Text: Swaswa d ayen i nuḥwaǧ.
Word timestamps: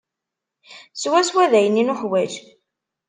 Swaswa 1.01 1.43
d 1.51 1.53
ayen 1.59 1.81
i 1.81 1.83
nuḥwaǧ. 1.83 2.33